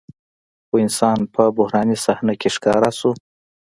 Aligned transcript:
خو 0.67 0.75
انسان 0.85 1.17
په 1.33 1.43
بحراني 1.57 1.97
صحنه 2.05 2.33
کې 2.39 2.49
ښکاره 2.55 2.91
شو. 2.99 3.11